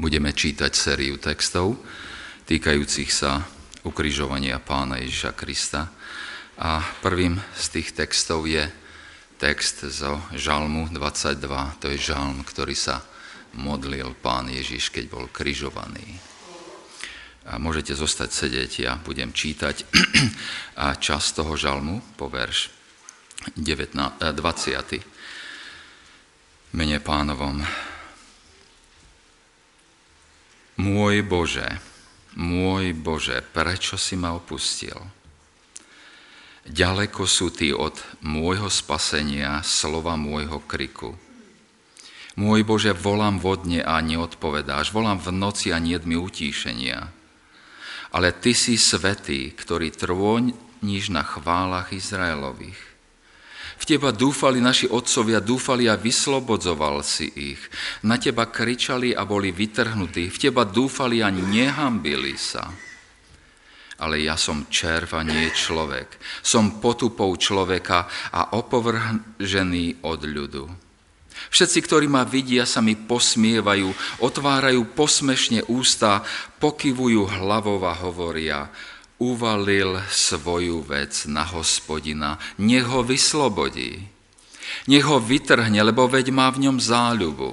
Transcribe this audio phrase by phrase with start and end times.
[0.00, 1.76] Budeme čítať sériu textov
[2.48, 3.44] týkajúcich sa
[3.84, 5.92] ukrižovania pána Ježiša Krista.
[6.56, 8.64] A prvým z tých textov je
[9.36, 11.36] text zo Žalmu 22.
[11.84, 13.04] To je žalm, ktorý sa
[13.60, 16.16] modlil pán Ježiš, keď bol križovaný.
[17.52, 19.84] A môžete zostať sedieť, ja budem čítať
[20.80, 22.72] a čas toho žalmu po verš
[23.52, 26.72] 19, 20.
[26.72, 27.89] Mene pánovom.
[30.80, 31.68] Môj Bože,
[32.40, 34.96] môj Bože, prečo si ma opustil?
[36.64, 41.12] Ďaleko sú ty od môjho spasenia, slova môjho kriku.
[42.40, 47.20] Môj Bože, volám vodne a neodpovedáš, volám v noci a nie mi utíšenia
[48.10, 52.89] ale Ty si svetý, ktorý trôniš na chválach Izraelových.
[53.80, 57.62] V Teba dúfali naši otcovia, dúfali a vyslobodzoval si ich.
[58.04, 60.28] Na Teba kričali a boli vytrhnutí.
[60.28, 62.68] V Teba dúfali a nehambili sa.
[64.00, 66.20] Ale ja som červ nie človek.
[66.44, 68.04] Som potupou človeka
[68.36, 70.64] a opovržený od ľudu.
[71.48, 76.20] Všetci, ktorí ma vidia, sa mi posmievajú, otvárajú posmešne ústa,
[76.60, 78.68] pokyvujú hlavou a hovoria,
[79.20, 84.00] uvalil svoju vec na hospodina, nech ho vyslobodí.
[84.88, 87.52] Nech ho vytrhne, lebo veď má v ňom záľubu.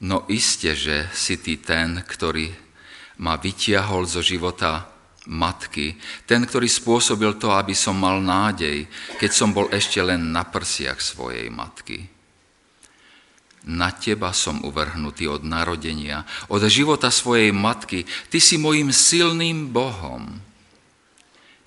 [0.00, 2.50] No iste, že si ty ten, ktorý
[3.20, 4.88] ma vytiahol zo života
[5.28, 8.88] matky, ten, ktorý spôsobil to, aby som mal nádej,
[9.20, 12.19] keď som bol ešte len na prsiach svojej matky.
[13.68, 18.08] Na teba som uvrhnutý od narodenia, od života svojej matky.
[18.32, 20.40] Ty si mojim silným Bohom.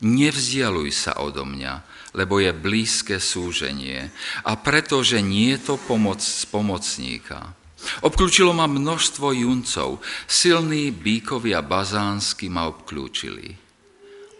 [0.03, 1.85] Nevzdialuj sa odo mňa,
[2.17, 4.11] lebo je blízke súženie
[4.43, 6.19] a pretože nie je to pomoc
[6.49, 7.53] pomocníka.
[8.01, 13.53] Obklúčilo ma množstvo juncov, silní bíkovia bazánsky ma obklúčili.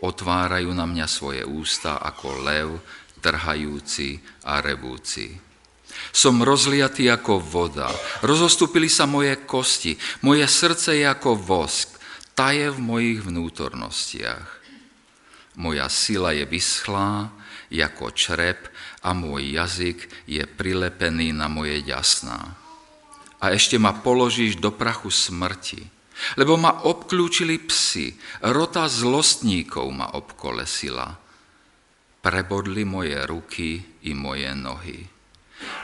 [0.03, 2.69] Otvárajú na mňa svoje ústa ako lev,
[3.23, 5.53] trhajúci a revúci.
[6.13, 7.90] Som rozliatý ako voda,
[8.22, 11.97] rozostúpili sa moje kosti, moje srdce je ako vosk,
[12.38, 14.62] taje v mojich vnútornostiach.
[15.57, 17.34] Moja sila je vyschlá,
[17.73, 18.69] ako črep
[19.02, 22.63] a môj jazyk je prilepený na moje ďasná
[23.44, 25.84] a ešte ma položíš do prachu smrti.
[26.40, 28.16] Lebo ma obklúčili psi,
[28.47, 31.19] rota zlostníkov ma obkolesila.
[32.23, 35.12] Prebodli moje ruky i moje nohy.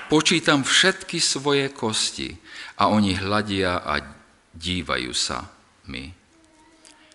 [0.09, 2.33] Počítam všetky svoje kosti
[2.81, 4.01] a oni hľadia a
[4.55, 5.45] dívajú sa
[5.89, 6.09] mi.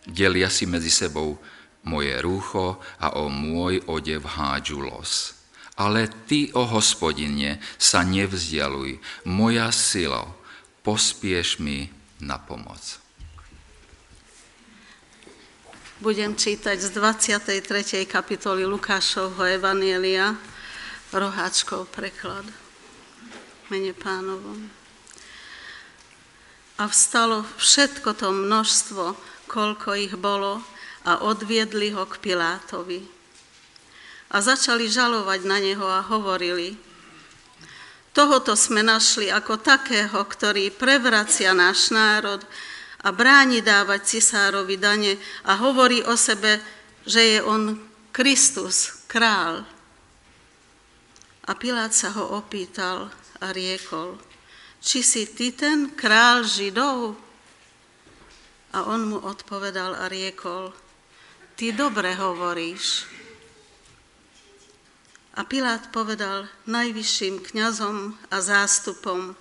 [0.04, 1.40] Delia si medzi sebou
[1.84, 5.34] moje rúcho a o môj odev hádžu los.
[5.74, 10.30] Ale ty, o hospodine, sa nevzdialuj, moja sila,
[10.86, 11.90] pospieš mi
[12.22, 13.02] na pomoc.
[15.98, 18.06] Budem čítať z 23.
[18.06, 20.36] kapitoly Lukášovho Evanielia,
[21.14, 22.44] roháčkov preklad.
[23.70, 24.68] Mene pánovom.
[26.82, 29.14] A vstalo všetko to množstvo,
[29.46, 30.58] koľko ich bolo,
[31.04, 33.14] a odviedli ho k Pilátovi
[34.34, 36.74] a začali žalovať na neho a hovorili,
[38.10, 42.42] tohoto sme našli ako takého, ktorý prevracia náš národ
[43.04, 46.58] a bráni dávať cisárovi dane a hovorí o sebe,
[47.04, 47.78] že je on
[48.10, 49.62] Kristus, král.
[51.44, 53.12] A Pilát sa ho opýtal
[53.44, 54.16] a riekol,
[54.80, 57.20] či si ty ten král Židov?
[58.72, 60.72] A on mu odpovedal a riekol,
[61.52, 63.04] ty dobre hovoríš.
[65.36, 69.36] A Pilát povedal najvyšším kňazom a zástupom,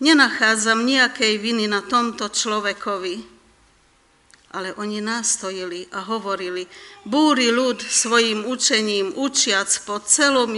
[0.00, 3.39] nenachádzam nejakej viny na tomto človekovi.
[4.50, 6.66] Ale oni nástojili a hovorili,
[7.06, 10.50] búri ľud svojim učením, učiac po celom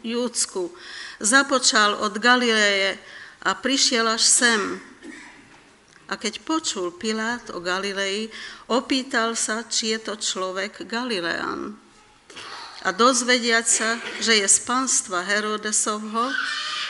[0.00, 0.72] Júdsku,
[1.20, 2.96] započal od Galileje
[3.44, 4.60] a prišiel až sem.
[6.08, 8.32] A keď počul Pilát o Galilei,
[8.72, 11.82] opýtal sa, či je to človek Galilean
[12.82, 13.88] a dozvediať sa,
[14.18, 16.34] že je z panstva Herodesovho,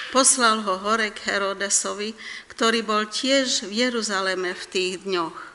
[0.08, 2.16] poslal ho hore k Herodesovi,
[2.48, 5.51] ktorý bol tiež v Jeruzaleme v tých dňoch.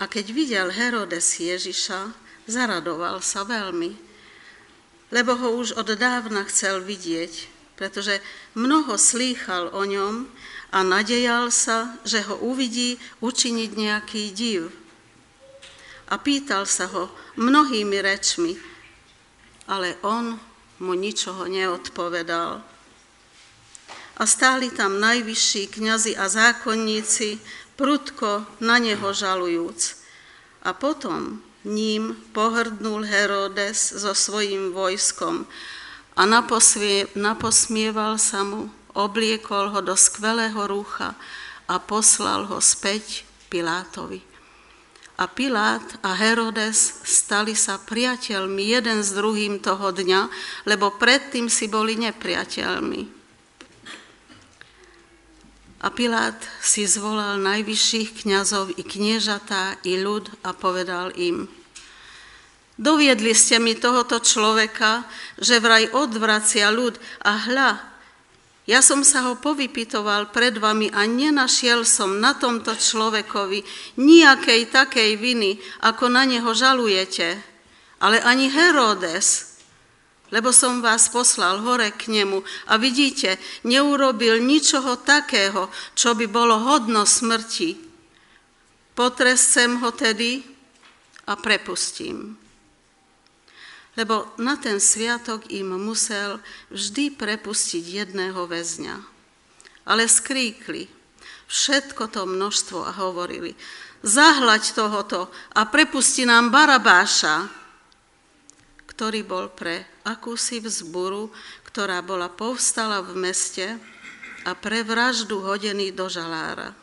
[0.00, 2.16] A keď videl Herodes Ježiša,
[2.48, 3.92] zaradoval sa veľmi,
[5.12, 8.24] lebo ho už od dávna chcel vidieť, pretože
[8.56, 10.24] mnoho slýchal o ňom
[10.72, 14.72] a nadejal sa, že ho uvidí učiniť nejaký div
[16.10, 17.06] a pýtal sa ho
[17.38, 18.58] mnohými rečmi,
[19.70, 20.34] ale on
[20.82, 22.58] mu ničoho neodpovedal.
[24.20, 27.40] A stáli tam najvyšší kňazi a zákonníci,
[27.80, 29.96] prudko na neho žalujúc.
[30.68, 35.48] A potom ním pohrdnul Herodes so svojím vojskom
[36.12, 41.16] a naposmie, naposmieval sa mu, obliekol ho do skvelého rúcha
[41.64, 44.20] a poslal ho späť Pilátovi.
[45.20, 50.32] A Pilát a Herodes stali sa priateľmi jeden s druhým toho dňa,
[50.64, 53.19] lebo predtým si boli nepriateľmi.
[55.80, 61.48] A Pilát si zvolal najvyšších kňazov i kniežatá, i ľud a povedal im,
[62.76, 65.08] doviedli ste mi tohoto človeka,
[65.40, 67.70] že vraj odvracia ľud a hľa,
[68.70, 73.66] ja som sa ho povypitoval pred vami a nenašiel som na tomto človekovi
[73.98, 77.34] nejakej takej viny, ako na neho žalujete,
[77.98, 79.49] ale ani Herodes,
[80.30, 83.36] lebo som vás poslal hore k nemu a vidíte,
[83.66, 87.76] neurobil ničoho takého, čo by bolo hodno smrti.
[88.94, 90.42] Potrescem ho tedy
[91.26, 92.40] a prepustím
[94.00, 96.40] lebo na ten sviatok im musel
[96.72, 98.96] vždy prepustiť jedného väzňa.
[99.84, 100.86] Ale skríkli
[101.50, 103.52] všetko to množstvo a hovorili,
[104.06, 107.59] zahlaď tohoto a prepusti nám Barabáša,
[109.00, 111.32] ktorý bol pre akúsi vzburu,
[111.64, 113.64] ktorá bola povstala v meste
[114.44, 116.76] a pre vraždu hodený do žalára.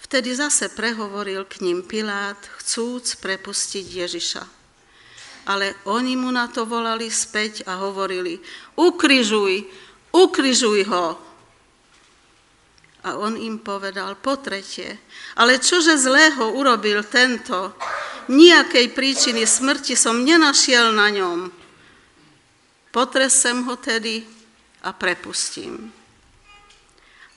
[0.00, 4.44] Vtedy zase prehovoril k ním Pilát, chcúc prepustiť Ježiša
[5.48, 8.36] ale oni mu na to volali späť a hovorili,
[8.76, 9.64] ukryžuj,
[10.12, 11.16] ukryžuj ho.
[13.08, 15.00] A on im povedal po tretie,
[15.40, 17.72] ale čože zlého urobil tento?
[18.28, 21.38] Nijakej príčiny smrti som nenašiel na ňom.
[22.92, 24.24] Potresem ho tedy
[24.84, 25.98] a prepustím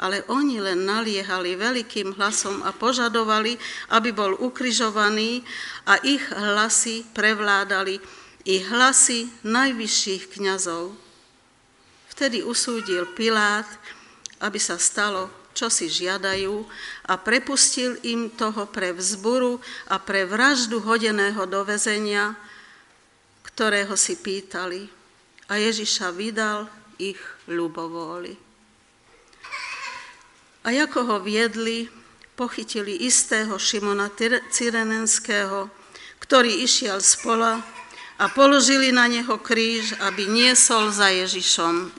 [0.01, 3.53] ale oni len naliehali veľkým hlasom a požadovali,
[3.93, 5.45] aby bol ukrižovaný
[5.85, 8.01] a ich hlasy prevládali,
[8.49, 10.97] i hlasy najvyšších kňazov.
[12.09, 13.69] Vtedy usúdil Pilát,
[14.41, 16.63] aby sa stalo, čo si žiadajú
[17.11, 19.59] a prepustil im toho pre vzburu
[19.91, 22.35] a pre vraždu hodeného do vezenia,
[23.43, 24.87] ktorého si pýtali.
[25.51, 27.19] A Ježiša vydal ich
[27.51, 28.39] ľubovôli.
[30.61, 31.89] A ako ho viedli,
[32.37, 34.13] pochytili istého Šimona
[34.53, 35.67] Cyrenenského,
[36.21, 37.59] ktorý išiel z pola
[38.21, 41.89] a položili na neho kríž, aby niesol za Ježišom.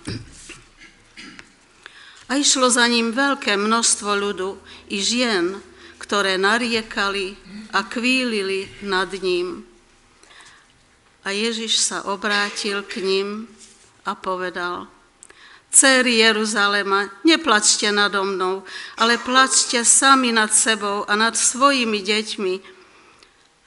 [2.32, 4.56] A išlo za ním veľké množstvo ľudu
[4.88, 5.60] i žien,
[6.00, 7.36] ktoré nariekali
[7.76, 9.68] a kvílili nad ním.
[11.28, 13.52] A Ježiš sa obrátil k ním
[14.08, 14.88] a povedal–
[15.72, 18.60] Céry Jeruzalema, neplačte nado mnou,
[19.00, 22.54] ale plačte sami nad sebou a nad svojimi deťmi,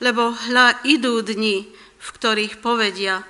[0.06, 1.66] lebo hľa idú dni,
[1.98, 3.26] v ktorých povedia,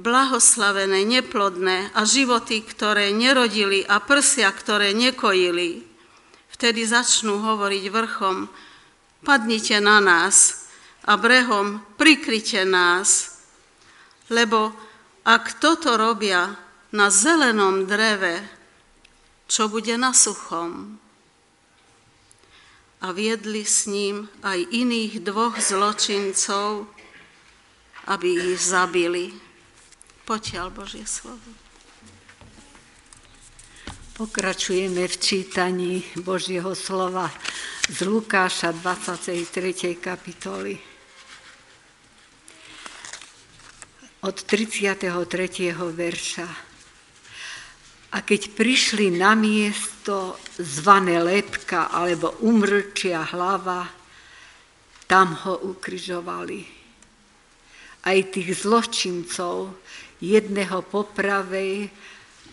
[0.00, 5.84] blahoslavené, neplodné a životy, ktoré nerodili a prsia, ktoré nekojili.
[6.50, 8.48] Vtedy začnú hovoriť vrchom,
[9.24, 10.66] padnite na nás
[11.04, 13.40] a brehom prikryte nás,
[14.32, 14.72] lebo
[15.24, 16.56] ak toto robia,
[16.90, 18.42] na zelenom dreve,
[19.46, 20.98] čo bude na suchom.
[23.00, 26.90] A viedli s ním aj iných dvoch zločincov,
[28.10, 29.32] aby ich zabili.
[30.30, 31.42] Potiaľ Božie slovo.
[34.14, 37.26] Pokračujeme v čítaní Božieho slova
[37.90, 39.98] z Lukáša 23.
[39.98, 40.78] kapitoly.
[44.22, 45.10] Od 33.
[45.74, 46.48] verša.
[48.14, 53.82] A keď prišli na miesto zvané lepka alebo umrčia hlava,
[55.10, 56.79] tam ho ukryžovali.
[58.00, 59.76] Aj tých zločincov,
[60.20, 61.88] jedného po pravej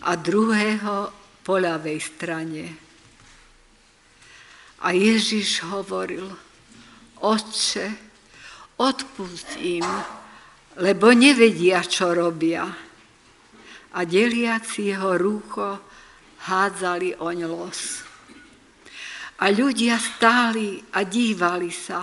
[0.04, 0.96] a druhého
[1.44, 2.64] po ľavej strane.
[4.84, 6.28] A Ježiš hovoril,
[7.18, 7.86] Otče,
[8.78, 9.86] odpust im,
[10.78, 12.88] lebo nevedia, čo robia
[13.98, 15.80] a deliaci jeho rúcho
[16.44, 17.80] hádzali oň los.
[19.38, 22.02] A ľudia stáli a dívali sa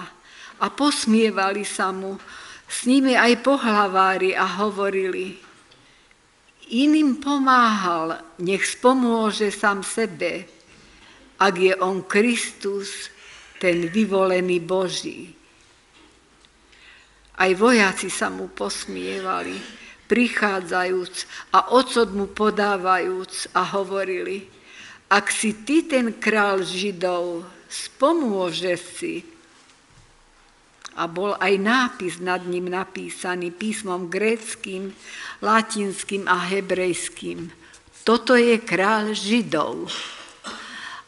[0.60, 2.16] a posmievali sa mu,
[2.66, 5.38] s nimi aj pohlavári a hovorili,
[6.74, 10.50] iným pomáhal, nech spomôže sám sebe,
[11.38, 13.14] ak je on Kristus,
[13.60, 15.32] ten vyvolený Boží.
[17.36, 19.60] Aj vojaci sa mu posmievali,
[20.08, 21.16] prichádzajúc
[21.52, 24.48] a ocot mu podávajúc a hovorili,
[25.12, 29.35] ak si ty ten král Židov, spomôže si.
[30.96, 34.96] A bol aj nápis nad ním napísaný písmom gréckým,
[35.44, 37.52] latinským a hebrejským.
[38.06, 39.92] Toto je král Židov.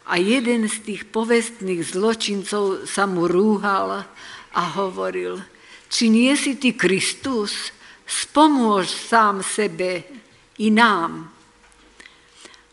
[0.08, 4.08] A jeden z tých povestných zločincov sa mu rúhal
[4.56, 5.40] a hovoril,
[5.88, 7.76] či nie si ty Kristus,
[8.08, 10.04] spomôž sám sebe
[10.64, 11.28] i nám.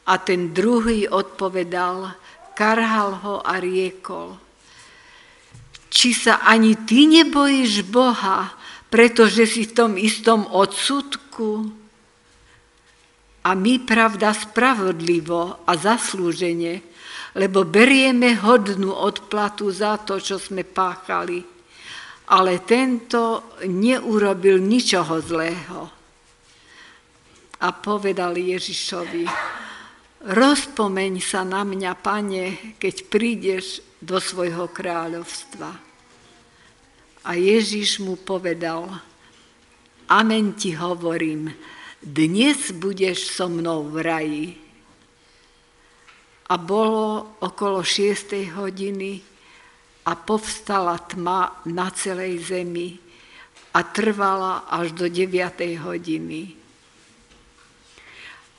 [0.06, 2.14] A ten druhý odpovedal,
[2.54, 4.38] karhal ho a riekol,
[5.94, 8.50] či sa ani ty nebojíš Boha,
[8.90, 11.70] pretože si v tom istom odsudku?
[13.46, 16.82] A my, pravda, spravodlivo a zaslúžene,
[17.38, 21.38] lebo berieme hodnú odplatu za to, čo sme páchali.
[22.34, 25.80] Ale tento neurobil ničoho zlého.
[27.60, 29.28] A povedal Ježišovi,
[30.24, 35.70] Rozpomeň sa na mňa, pane, keď prídeš do svojho kráľovstva.
[37.24, 38.84] A Ježiš mu povedal,
[40.12, 41.48] amen ti hovorím,
[42.04, 44.46] dnes budeš so mnou v raji.
[46.52, 49.24] A bolo okolo šiestej hodiny
[50.04, 53.00] a povstala tma na celej zemi
[53.72, 56.64] a trvala až do deviatej hodiny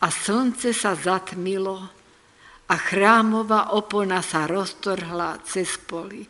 [0.06, 1.90] a slnce sa zatmilo
[2.66, 6.26] a chrámová opona sa roztrhla cez poli.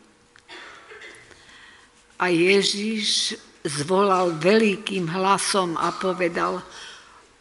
[2.20, 6.60] A Ježiš zvolal veľkým hlasom a povedal,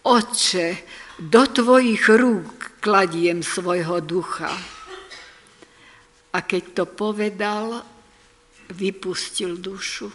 [0.05, 0.67] Oče,
[1.17, 4.51] do tvojich rúk kladiem svojho ducha.
[6.35, 7.81] A keď to povedal,
[8.69, 10.11] vypustil dušu.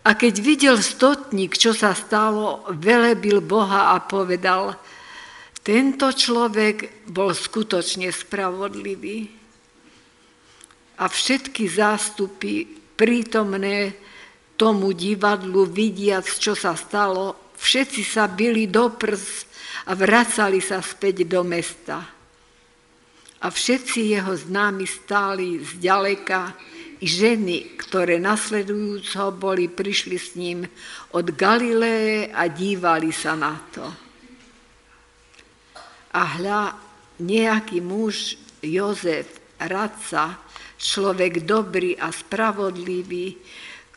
[0.00, 4.76] A keď videl stotník, čo sa stalo, velebil Boha a povedal,
[5.70, 9.30] tento človek bol skutočne spravodlivý.
[10.98, 12.66] A všetky zástupy
[12.98, 13.94] prítomné
[14.58, 19.46] tomu divadlu, vidiac, čo sa stalo, všetci sa byli do prs
[19.86, 22.02] a vracali sa späť do mesta.
[23.40, 26.50] A všetci jeho známi stáli zďaleka,
[27.00, 30.66] i ženy, ktoré nasledujúc ho boli, prišli s ním
[31.14, 34.09] od Galileje a dívali sa na to.
[36.10, 36.74] A hľa,
[37.22, 40.40] nejaký muž, Jozef, radca,
[40.80, 43.36] človek dobrý a spravodlivý,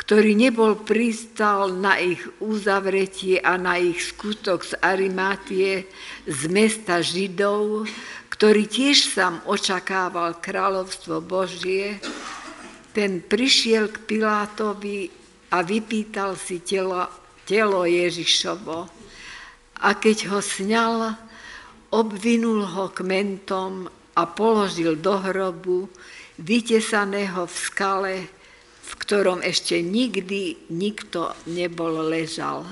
[0.04, 5.88] ktorý nebol pristal na ich uzavretie a na ich skutok z Arimátie,
[6.28, 7.88] z mesta Židov,
[8.28, 12.04] ktorý tiež sám očakával kráľovstvo Božie,
[12.92, 15.08] ten prišiel k Pilátovi
[15.56, 17.08] a vypýtal si telo,
[17.48, 18.92] telo Ježišovo.
[19.80, 21.16] A keď ho sňal,
[21.94, 23.86] obvinul ho kmentom
[24.18, 25.86] a položil do hrobu,
[26.42, 28.16] vytesaného v skale,
[28.84, 32.66] v ktorom ešte nikdy nikto nebol ležal.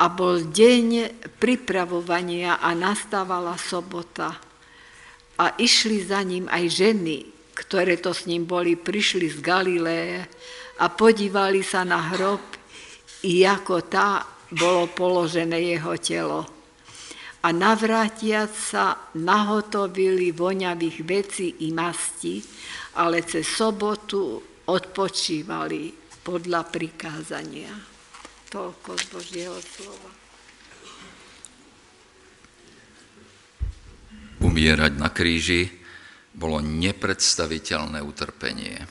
[0.00, 4.40] A bol deň pripravovania a nastávala sobota.
[5.38, 10.24] A išli za ním aj ženy, ktoré to s ním boli, prišli z Galiléje
[10.80, 12.40] a podívali sa na hrob,
[13.22, 16.61] i ako tá bolo položené jeho telo.
[17.42, 22.38] A navrátiac sa nahotovili voňavých vecí i masti,
[23.02, 24.38] ale cez sobotu
[24.70, 25.90] odpočívali
[26.22, 27.74] podľa prikázania.
[28.46, 30.10] Toľko z Božieho slova.
[34.42, 35.70] Umierať na kríži
[36.34, 38.86] bolo nepredstaviteľné utrpenie,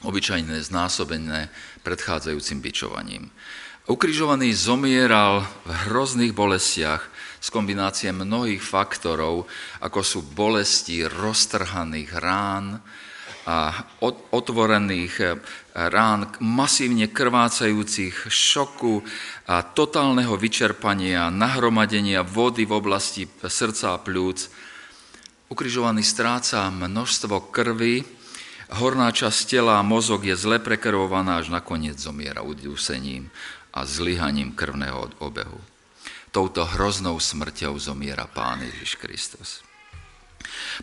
[0.00, 1.52] obyčajné znásobené
[1.84, 3.28] predchádzajúcim bičovaním.
[3.86, 7.06] Ukrižovaný zomieral v hrozných bolestiach
[7.40, 9.48] z kombinácie mnohých faktorov,
[9.82, 12.80] ako sú bolesti roztrhaných rán,
[13.46, 13.78] a
[14.34, 15.38] otvorených eh,
[15.70, 19.06] rán, masívne krvácajúcich šoku
[19.46, 24.66] a totálneho vyčerpania, nahromadenia vody v oblasti srdca a pľúc,
[25.46, 28.02] Ukrižovaný stráca množstvo krvi,
[28.82, 33.30] horná časť tela a mozog je zle prekrvovaná, až nakoniec zomiera udusením
[33.70, 35.62] a zlyhaním krvného obehu.
[36.36, 39.64] Touto hroznou smrťou zomiera Pán Ježiš Kristus.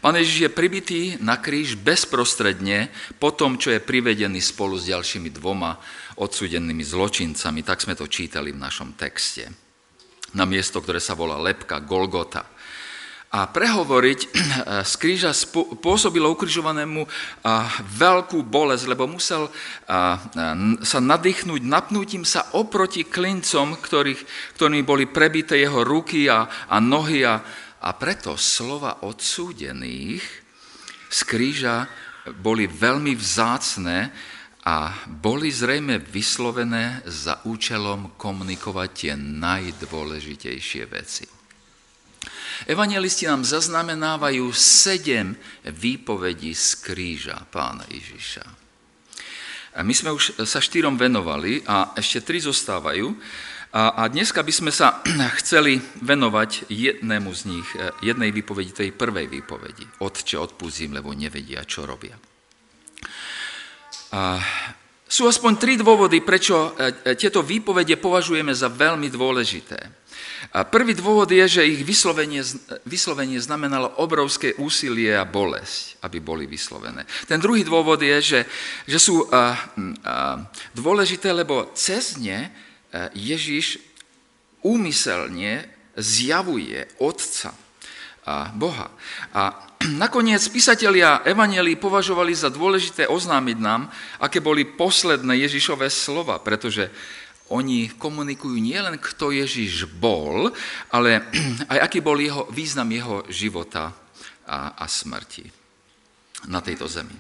[0.01, 2.89] Pán Ježiš je pribitý na kríž bezprostredne
[3.21, 5.77] po tom, čo je privedený spolu s ďalšími dvoma
[6.17, 7.61] odsudenými zločincami.
[7.61, 9.53] Tak sme to čítali v našom texte.
[10.33, 12.49] Na miesto, ktoré sa volá Lepka, Golgota.
[13.33, 14.19] A prehovoriť
[14.91, 15.33] z kríža
[15.81, 17.09] pôsobilo ukrižovanému
[17.97, 19.49] veľkú bolesť, lebo musel
[20.85, 24.21] sa nadýchnuť napnutím sa oproti klincom, ktorých,
[24.53, 27.25] ktorými boli prebité jeho ruky a, a nohy.
[27.25, 27.41] A,
[27.83, 30.23] a preto slova odsúdených
[31.09, 31.89] z kríža
[32.39, 34.13] boli veľmi vzácne
[34.63, 41.42] a boli zrejme vyslovené za účelom komunikovať tie najdôležitejšie veci.
[42.69, 45.35] Evangelisti nám zaznamenávajú sedem
[45.67, 48.45] výpovedí z kríža pána Ježiša.
[49.81, 53.09] My sme už sa štyrom venovali a ešte tri zostávajú.
[53.73, 55.01] A dneska by sme sa
[55.41, 59.97] chceli venovať jednému z nich, e, jednej výpovedi, tej prvej výpovedi.
[59.97, 62.13] Otče, odpúzim, lebo nevedia, čo robia.
[64.13, 64.37] A
[65.09, 70.02] sú aspoň tri dôvody, prečo e, e, tieto výpovede považujeme za veľmi dôležité.
[70.51, 72.43] A prvý dôvod je, že ich vyslovenie,
[72.83, 77.07] vyslovenie znamenalo obrovské úsilie a bolesť, aby boli vyslovené.
[77.23, 78.41] Ten druhý dôvod je, že,
[78.83, 79.45] že sú a, a,
[80.75, 82.51] dôležité, lebo cez ne
[83.15, 83.81] Ježiš
[84.61, 85.65] úmyselne
[85.97, 87.53] zjavuje Otca
[88.23, 88.87] a Boha.
[89.35, 89.67] A
[90.03, 96.87] nakoniec písatelia Evangelii považovali za dôležité oznámiť nám, aké boli posledné Ježišové slova, pretože
[97.53, 100.49] oni komunikujú nielen, kto Ježiš bol,
[100.89, 101.29] ale
[101.71, 103.93] aj aký bol jeho, význam jeho života
[104.49, 105.45] a, a smrti
[106.49, 107.15] na tejto zemi.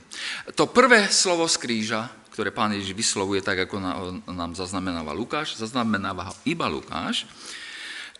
[0.57, 3.77] To prvé slovo z kríža, ktoré pán Ježiš vyslovuje tak, ako
[4.25, 7.29] nám zaznamenáva Lukáš, zaznamenáva ho iba Lukáš,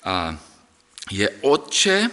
[0.04, 0.36] a
[1.10, 2.12] je Otče,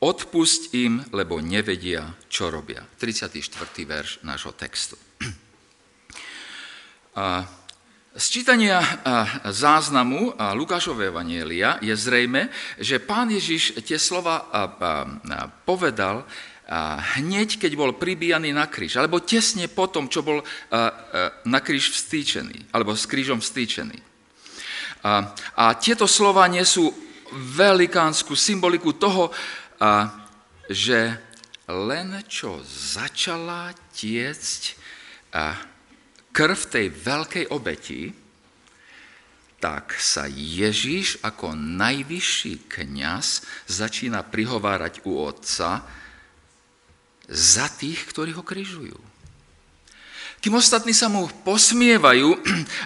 [0.00, 2.86] odpust im, lebo nevedia, čo robia.
[2.96, 3.50] 34.
[3.84, 4.96] verš nášho textu.
[7.20, 7.44] A
[8.10, 8.82] z čítania
[9.46, 12.50] záznamu Lukášovej Evanielia je zrejme,
[12.82, 14.50] že pán Ježiš tie slova
[15.62, 16.26] povedal
[17.18, 20.42] hneď, keď bol pribíjaný na kríž, alebo tesne po tom, čo bol
[21.46, 23.98] na kríž vstýčený, alebo s krížom vstýčený.
[25.06, 26.90] A, a tieto slova nesú
[27.30, 29.30] velikánsku symboliku toho,
[30.66, 31.14] že
[31.70, 34.62] len čo začala tiecť
[36.30, 38.10] krv tej veľkej obeti,
[39.60, 45.84] tak sa Ježíš ako najvyšší kňaz začína prihovárať u Otca
[47.28, 48.96] za tých, ktorí ho križujú.
[50.40, 52.32] Kým ostatní sa mu posmievajú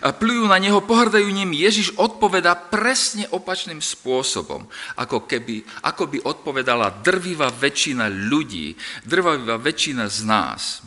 [0.06, 4.66] a plujú na neho, pohrdajú ním, Ježiš odpoveda presne opačným spôsobom,
[4.98, 8.74] ako, keby, ako by odpovedala drvivá väčšina ľudí,
[9.06, 10.82] drvivá väčšina z nás.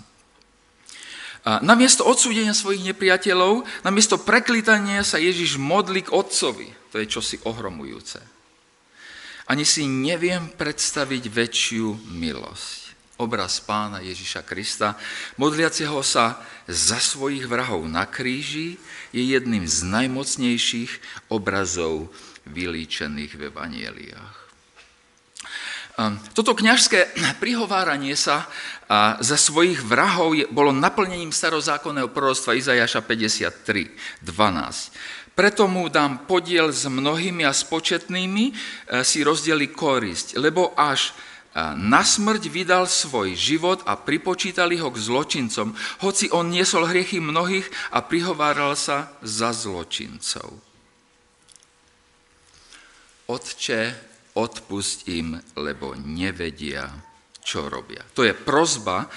[1.47, 6.67] Namiesto odsúdenia svojich nepriateľov, namiesto preklítania sa Ježiš modlí k Otcovi.
[6.91, 8.19] To je čosi ohromujúce.
[9.47, 12.91] Ani si neviem predstaviť väčšiu milosť.
[13.17, 14.99] Obraz pána Ježiša Krista,
[15.39, 18.75] modliaceho sa za svojich vrahov na kríži,
[19.15, 22.11] je jedným z najmocnejších obrazov
[22.43, 24.46] vylíčených v evanieliách.
[26.37, 27.09] Toto kňažské
[27.43, 28.45] prihováranie sa
[29.17, 35.33] za svojich vrahov bolo naplnením starozákonného proroctva Izajaša 53, 12.
[35.37, 38.53] Preto mu dám podiel s mnohými a spočetnými, e,
[39.05, 44.97] si rozdeli korisť, lebo až e, na smrť vydal svoj život a pripočítali ho k
[44.97, 50.57] zločincom, hoci on niesol hriechy mnohých a prihováral sa za zločincov.
[53.29, 54.06] Otče,
[54.37, 56.85] odpust im, lebo nevedia,
[57.41, 58.05] čo robia.
[58.13, 59.09] To je prozba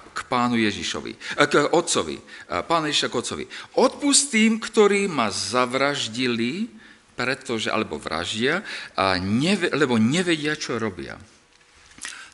[0.00, 2.16] k pánu Ježišovi, k otcovi,
[2.48, 3.44] pánu Ježiša k otcovi.
[3.76, 6.72] Odpust tým, ktorí ma zavraždili,
[7.12, 8.64] pretože, alebo vraždia,
[8.96, 11.20] a neve, lebo nevedia, čo robia.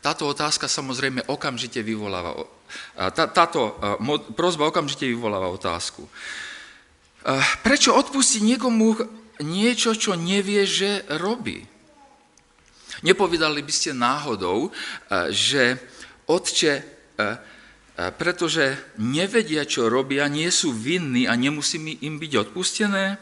[0.03, 2.47] Táto otázka samozrejme okamžite vyvoláva,
[2.95, 3.75] tá, táto
[4.39, 6.07] prozba okamžite vyvoláva otázku.
[7.63, 8.99] Prečo odpustiť niekomu
[9.43, 11.72] niečo, čo nevie, že robí?
[13.03, 15.79] Nepovedali by ste náhodou, eh, že
[16.31, 16.85] otče, eh,
[17.19, 23.19] eh, pretože nevedia, čo robia, nie sú vinní a nemusí im byť odpustené?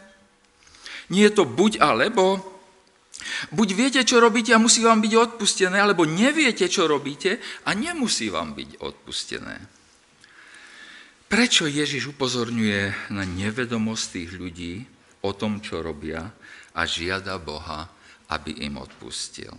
[1.11, 2.38] Nie je to buď alebo,
[3.51, 8.31] buď viete, čo robíte a musí vám byť odpustené, alebo neviete, čo robíte a nemusí
[8.31, 9.57] vám byť odpustené.
[11.31, 14.75] Prečo Ježiš upozorňuje na nevedomosť tých ľudí
[15.23, 16.27] o tom, čo robia
[16.75, 17.87] a žiada Boha,
[18.31, 19.53] aby im odpustil.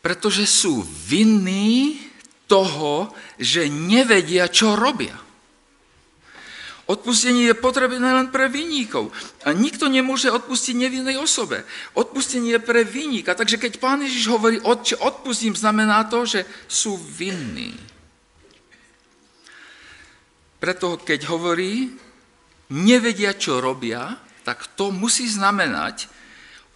[0.00, 2.00] Pretože sú vinní
[2.44, 5.16] toho, že nevedia, čo robia.
[6.84, 9.08] Odpustenie je potrebné len pre vinníkov.
[9.48, 11.64] A nikto nemôže odpustiť nevinnej osobe.
[11.96, 13.32] Odpustenie je pre vinníka.
[13.32, 17.72] Takže keď pán Ježiš hovorí, otče, odpustím, znamená to, že sú vinní.
[20.60, 21.88] Preto keď hovorí,
[22.68, 26.06] nevedia, čo robia, tak to musí znamenať,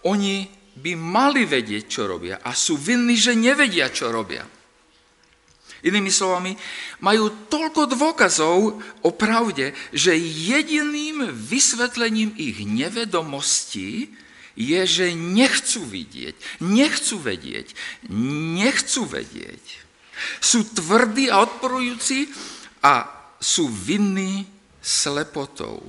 [0.03, 4.43] oni by mali vedieť, čo robia a sú vinní, že nevedia, čo robia.
[5.79, 6.59] Inými slovami,
[6.99, 14.11] majú toľko dôkazov o pravde, že jediným vysvetlením ich nevedomostí
[14.59, 17.67] je, že nechcú vidieť, nechcú vedieť,
[18.59, 19.63] nechcú vedieť.
[20.43, 22.27] Sú tvrdí a odporujúci
[22.83, 23.07] a
[23.39, 24.43] sú vinní
[24.83, 25.79] slepotou.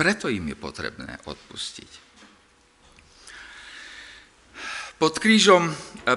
[0.00, 2.08] Preto im je potrebné odpustiť.
[4.96, 5.68] Pod krížom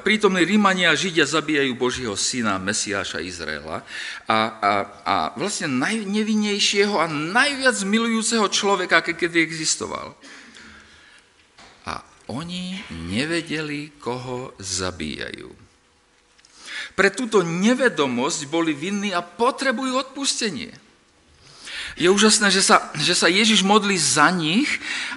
[0.04, 3.84] prítomní Rímania a Židia zabíjajú Božího syna, Mesiáša Izraela
[4.28, 10.16] a, a, a vlastne najnevinnejšieho a najviac milujúceho človeka, kedy existoval.
[11.84, 15.52] A oni nevedeli, koho zabíjajú.
[16.96, 20.72] Pre túto nevedomosť boli vinní a potrebujú odpustenie.
[21.94, 24.68] Je úžasné, že sa, že sa Ježiš modlí za nich,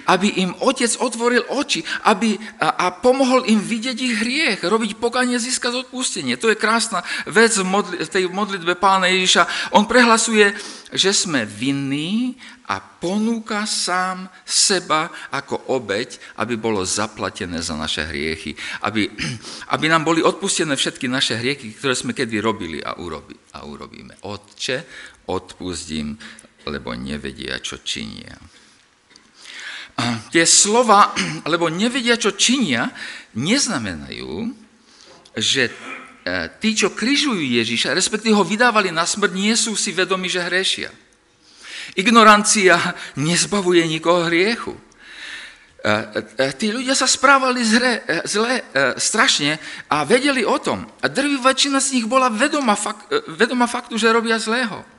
[0.05, 5.35] aby im otec otvoril oči aby, a, a pomohol im vidieť ich hriech, robiť pokanie,
[5.41, 6.37] získať odpustenie.
[6.39, 9.73] To je krásna vec v, modli, tej modlitbe pána Ježiša.
[9.75, 10.53] On prehlasuje,
[10.93, 18.55] že sme vinní a ponúka sám seba ako obeď, aby bolo zaplatené za naše hriechy.
[18.83, 19.11] Aby,
[19.73, 24.23] aby nám boli odpustené všetky naše hriechy, ktoré sme kedy robili a, urobi, a urobíme.
[24.23, 24.83] Otče,
[25.27, 26.15] odpustím
[26.67, 28.35] lebo nevedia, čo činia.
[29.97, 31.11] A tie slova,
[31.51, 32.93] lebo nevedia, čo činia,
[33.33, 34.53] neznamenajú,
[35.37, 35.73] že e,
[36.61, 40.89] tí, čo križujú Ježiša, respektíve ho vydávali na smrť, nie sú si vedomi, že hrešia.
[41.97, 42.77] Ignorancia
[43.15, 44.73] nezbavuje nikoho hriechu.
[44.73, 44.79] E,
[46.41, 48.65] e, tí ľudia sa správali zle, zle
[48.97, 50.85] strašne a vedeli o tom.
[51.01, 54.96] A drvivá väčšina z nich bola vedoma, fakt, vedoma faktu, že robia zlého.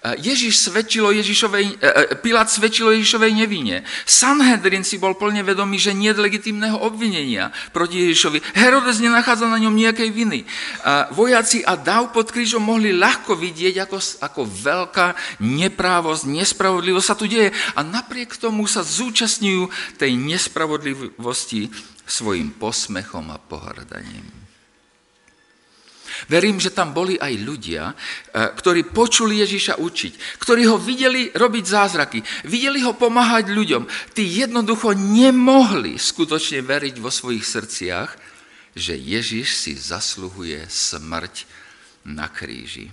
[0.00, 3.84] Ježiš svedčilo Ježišovej, e, e, Pilát svedčilo Ježišovej nevine.
[4.08, 8.56] Sanhedrin si bol plne vedomý, že nie je legitimného obvinenia proti Ježišovi.
[8.56, 10.48] Herodes nenachádza na ňom nejakej viny.
[11.12, 15.06] Vojaci a dáv pod krížom mohli ľahko vidieť, ako, ako veľká
[15.44, 17.52] neprávosť, nespravodlivosť sa tu deje.
[17.76, 19.68] A napriek tomu sa zúčastňujú
[20.00, 21.68] tej nespravodlivosti
[22.08, 24.39] svojim posmechom a pohrdaním.
[26.28, 31.64] Verím, že tam boli aj ľudia, eh, ktorí počuli Ježiša učiť, ktorí ho videli robiť
[31.64, 34.12] zázraky, videli ho pomáhať ľuďom.
[34.12, 38.10] Tí jednoducho nemohli skutočne veriť vo svojich srdciach,
[38.74, 41.46] že Ježiš si zasluhuje smrť
[42.06, 42.90] na kríži.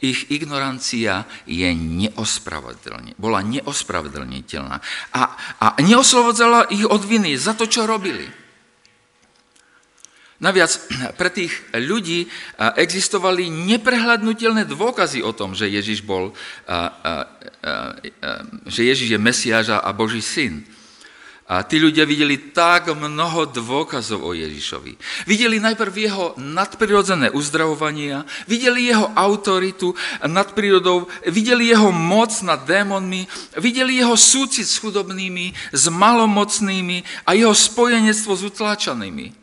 [0.00, 4.76] Ich ignorancia je neospravedlne, bola neospravedlniteľná
[5.14, 5.22] a,
[5.56, 8.39] a neoslovodzala ich od viny za to, čo robili.
[10.40, 10.72] Naviac
[11.20, 12.24] pre tých ľudí
[12.56, 16.32] existovali neprehľadnutelné dôkazy o tom, že Ježiš, bol,
[18.64, 20.64] že Ježiš je Mesiáš a Boží syn.
[21.50, 24.94] A tí ľudia videli tak mnoho dôkazov o Ježišovi.
[25.26, 29.92] Videli najprv jeho nadprirodzené uzdravovania, videli jeho autoritu
[30.30, 33.26] nad prírodou, videli jeho moc nad démonmi,
[33.58, 39.39] videli jeho súcit s chudobnými, s malomocnými a jeho spojenectvo s utláčanými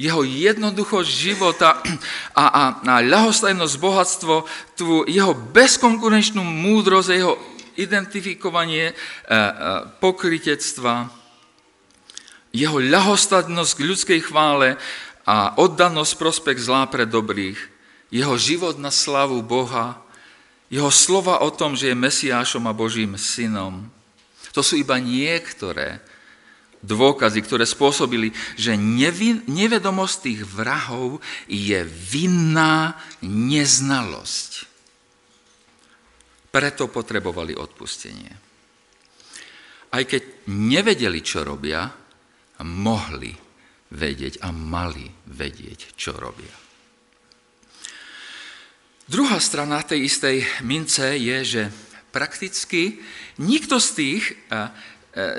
[0.00, 1.78] jeho jednoduchosť života
[2.42, 4.34] a, a, a ľahostajnosť, bohatstvo,
[4.76, 7.36] tú jeho bezkonkurenčnú múdrosť, jeho
[7.76, 9.52] identifikovanie e, e,
[10.00, 11.08] pokrytectva,
[12.52, 14.76] jeho ľahostajnosť k ľudskej chvále
[15.24, 17.56] a oddanosť prospekt zlá pre dobrých,
[18.12, 19.96] jeho život na slavu Boha,
[20.68, 23.88] jeho slova o tom, že je Mesiášom a Božím synom.
[24.52, 26.00] To sú iba niektoré
[26.82, 28.74] dôkazy, ktoré spôsobili, že
[29.46, 34.50] nevedomosť tých vrahov je vinná neznalosť.
[36.52, 38.32] Preto potrebovali odpustenie.
[39.92, 41.88] Aj keď nevedeli, čo robia,
[42.62, 43.32] mohli
[43.92, 46.52] vedieť a mali vedieť, čo robia.
[49.08, 51.62] Druhá strana tej istej mince je, že
[52.12, 53.00] prakticky
[53.40, 54.24] nikto z tých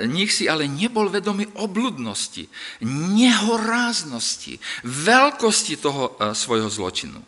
[0.06, 2.46] nich si ale nebol vedomý obludnosti,
[2.86, 7.18] nehoráznosti, veľkosti toho e, svojho zločinu.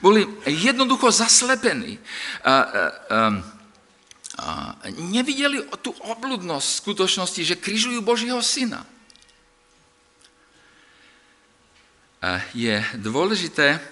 [0.00, 2.00] Boli jednoducho zaslepení.
[2.00, 2.02] E,
[4.96, 8.88] nevideli tú obludnosť v skutočnosti, že križujú Božího syna.
[12.56, 13.82] Je dôležité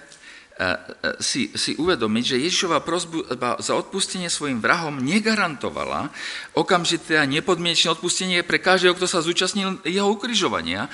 [1.17, 3.25] si, si uvedomiť, že Ježišova prozbu
[3.57, 6.13] za odpustenie svojim vrahom negarantovala
[6.53, 10.91] okamžité a nepodmienečné odpustenie pre každého, kto sa zúčastnil jeho ukrižovania.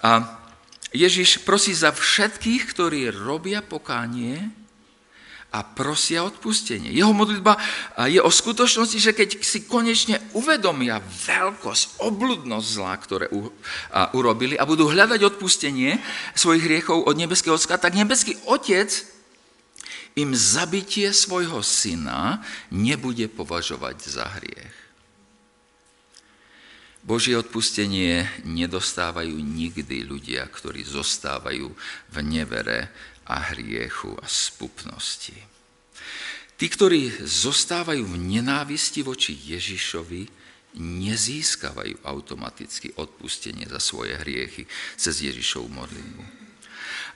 [0.00, 0.40] A
[0.90, 4.50] Ježiš prosí za všetkých, ktorí robia pokánie
[5.50, 6.94] a prosia odpustenie.
[6.94, 7.58] Jeho modlitba
[8.06, 13.26] je o skutočnosti, že keď si konečne uvedomia veľkosť, obludnosť zla, ktoré
[14.14, 15.98] urobili a budú hľadať odpustenie
[16.38, 18.94] svojich hriechov od nebeského Otca, tak nebeský Otec
[20.14, 24.74] im zabitie svojho syna nebude považovať za hriech.
[27.00, 31.72] Božie odpustenie nedostávajú nikdy ľudia, ktorí zostávajú
[32.12, 32.92] v nevere
[33.30, 35.38] a hriechu a spupnosti.
[36.58, 40.28] Tí, ktorí zostávajú v nenávisti voči Ježišovi,
[40.76, 46.22] nezískavajú automaticky odpustenie za svoje hriechy cez Ježišovu modlitbu.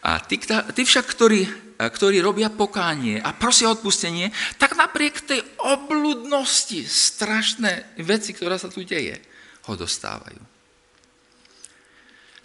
[0.05, 1.49] A tí, tí však, ktorí,
[1.81, 8.85] ktorí robia pokánie a prosia odpustenie, tak napriek tej obludnosti, strašné veci, ktorá sa tu
[8.85, 9.17] deje,
[9.65, 10.54] ho dostávajú.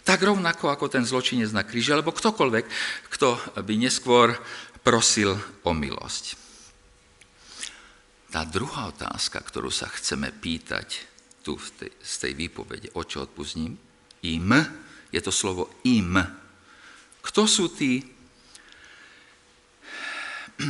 [0.04, 2.64] Tak rovnako ako ten zločinec na kríži, alebo ktokoľvek,
[3.12, 4.32] kto by neskôr
[4.80, 6.36] prosil o milosť.
[8.30, 11.02] Tá druhá otázka, ktorú sa chceme pýtať
[11.42, 13.74] tu tej, z tej výpovede, o čo odpustím,
[14.22, 14.50] im,
[15.10, 16.14] je to slovo im.
[17.20, 18.06] Kto sú tí,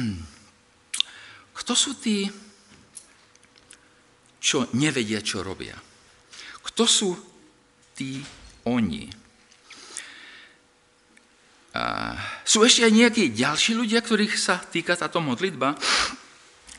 [1.61, 2.33] kto sú tí,
[4.41, 5.77] čo nevedia, čo robia?
[6.65, 7.13] Kto sú
[7.93, 8.25] tí
[8.65, 9.20] oni?
[12.43, 15.79] Sú ešte aj nejakí ďalší ľudia, ktorých sa týka táto modlitba?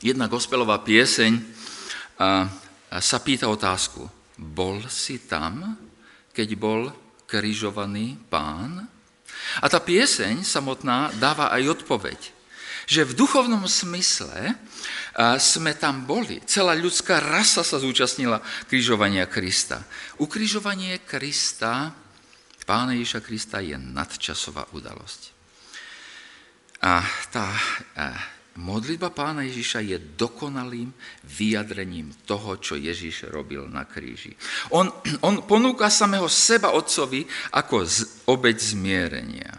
[0.03, 1.39] Jedna gospelová pieseň
[2.91, 4.03] sa pýta otázku.
[4.35, 5.79] Bol si tam,
[6.35, 6.91] keď bol
[7.23, 8.83] križovaný pán?
[9.63, 12.19] A tá pieseň samotná dáva aj odpoveď
[12.91, 14.51] že v duchovnom smysle
[15.39, 16.43] sme tam boli.
[16.43, 19.87] Celá ľudská rasa sa zúčastnila križovania Krista.
[20.19, 21.95] Ukrižovanie Krista,
[22.71, 25.21] Pána Ježiša Krista, je nadčasová udalosť.
[26.87, 27.51] A tá
[28.55, 30.87] modlitba Pána Ježiša je dokonalým
[31.27, 34.39] vyjadrením toho, čo Ježiš robil na kríži.
[34.71, 34.87] On,
[35.19, 37.83] on ponúka samého seba Otcovi ako
[38.31, 39.51] obeď zmierenia.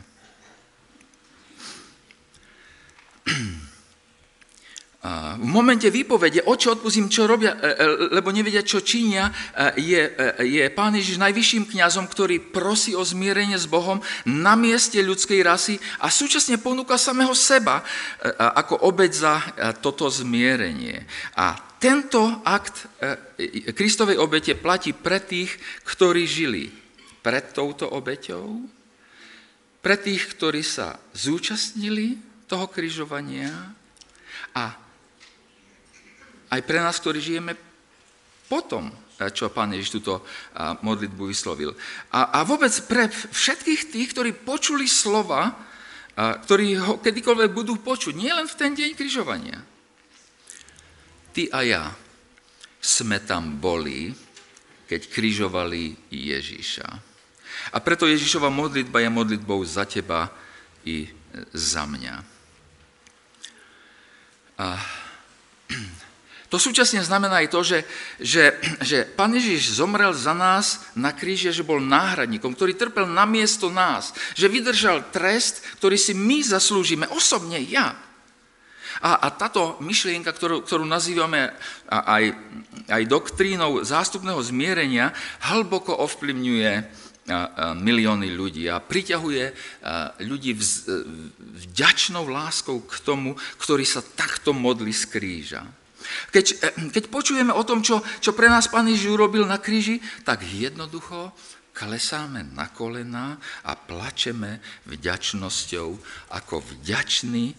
[5.02, 10.02] V momente výpovede, oči odpustím, čo robia, e, e, lebo nevedia, čo činia, e, je,
[10.46, 13.98] je pán Ježiš najvyšším kňazom, ktorý prosí o zmierenie s Bohom
[14.30, 17.82] na mieste ľudskej rasy a súčasne ponúka samého seba
[18.38, 19.34] ako obeď za
[19.82, 21.02] toto zmierenie.
[21.34, 22.86] A tento akt
[23.74, 25.50] Kristovej obete platí pre tých,
[25.82, 26.70] ktorí žili
[27.26, 28.70] pred touto obeťou,
[29.82, 33.50] pre tých, ktorí sa zúčastnili toho križovania
[34.54, 34.81] a
[36.52, 37.56] aj pre nás, ktorí žijeme
[38.44, 38.92] potom,
[39.32, 40.20] čo pán Ježiš túto
[40.84, 41.72] modlitbu vyslovil.
[42.12, 45.56] A, a vôbec pre všetkých tých, ktorí počuli slova,
[46.12, 49.58] ktorí ho kedykoľvek budú počuť, nie len v ten deň križovania.
[51.32, 51.84] Ty a ja
[52.76, 54.12] sme tam boli,
[54.84, 56.88] keď križovali Ježíša.
[57.72, 60.28] A preto Ježišova modlitba je modlitbou za teba
[60.84, 61.08] i
[61.56, 62.16] za mňa.
[64.60, 64.76] A
[66.52, 67.78] to súčasne znamená aj to, že,
[68.20, 68.44] že,
[68.84, 73.72] že Pán Ježiš zomrel za nás na kríži, že bol náhradníkom, ktorý trpel na miesto
[73.72, 77.96] nás, že vydržal trest, ktorý si my zaslúžime, osobne ja.
[79.00, 81.56] A, a táto myšlienka, ktorú, ktorú nazývame
[81.88, 82.36] aj,
[82.84, 85.16] aj doktrínou zástupného zmierenia,
[85.48, 87.00] hlboko ovplyvňuje
[87.80, 89.44] milióny ľudí a priťahuje
[90.20, 90.52] ľudí
[91.64, 95.64] vďačnou láskou k tomu, ktorý sa takto modlí z kríža.
[96.34, 100.02] Keď, e, keď počujeme o tom, čo, čo pre nás Pán Ježiš urobil na kríži,
[100.26, 101.32] tak jednoducho
[101.72, 105.88] klesáme na kolena a plačeme vďačnosťou
[106.36, 107.56] ako vďační e,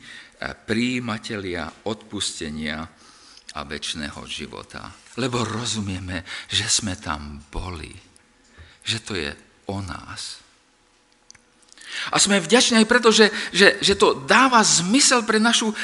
[0.54, 2.86] príjimatelia odpustenia
[3.54, 4.90] a väčšného života.
[5.18, 7.94] Lebo rozumieme, že sme tam boli.
[8.84, 9.32] Že to je
[9.70, 10.43] o nás.
[12.12, 15.76] A sme vďační aj preto, že, že, že to dáva zmysel pre našu e,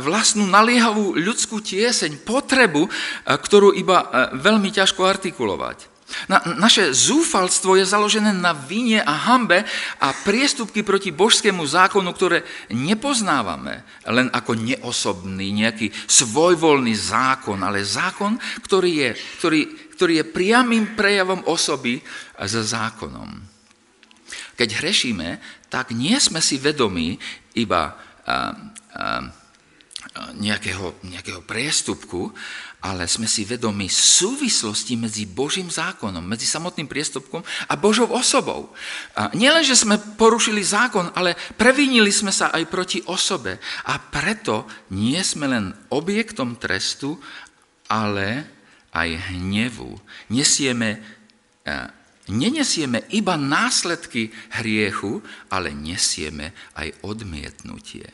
[0.00, 2.90] vlastnú naliehavú ľudskú tieseň, potrebu, e,
[3.26, 4.06] ktorú iba e,
[4.38, 5.96] veľmi ťažko artikulovať.
[6.30, 9.66] Na, naše zúfalstvo je založené na vine a hambe
[9.98, 18.38] a priestupky proti božskému zákonu, ktoré nepoznávame len ako neosobný, nejaký svojvoľný zákon, ale zákon,
[18.62, 19.10] ktorý je,
[19.42, 19.60] ktorý,
[19.98, 21.98] ktorý je priamým prejavom osoby
[22.38, 23.55] za zákonom.
[24.56, 25.38] Keď hrešíme,
[25.68, 27.20] tak nie sme si vedomí
[27.52, 27.94] iba
[30.36, 32.32] nejakého, nejakého priestupku,
[32.80, 38.70] ale sme si vedomi súvislosti medzi Božím zákonom, medzi samotným priestupkom a Božou osobou.
[39.18, 43.58] A nielen, že sme porušili zákon, ale previnili sme sa aj proti osobe.
[43.90, 47.18] A preto nie sme len objektom trestu,
[47.90, 48.46] ale
[48.94, 49.98] aj hnevu.
[50.30, 51.02] Nesieme,
[52.30, 58.06] nenesieme iba následky hriechu, ale nesieme aj odmietnutie.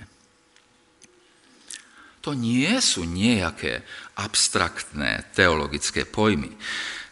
[2.22, 3.83] To nie sú nejaké
[4.14, 6.55] abstraktné teologické pojmy.